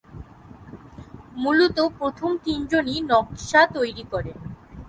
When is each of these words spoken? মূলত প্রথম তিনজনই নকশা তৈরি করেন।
মূলত 1.35 1.77
প্রথম 1.99 2.29
তিনজনই 2.43 2.97
নকশা 3.09 3.61
তৈরি 3.75 4.03
করেন। 4.11 4.37